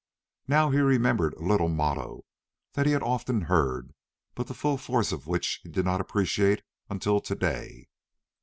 [0.47, 2.25] Now he remembered a little motto
[2.73, 3.93] that he had often heard,
[4.33, 7.87] but the full force of which he did not appreciate until to day.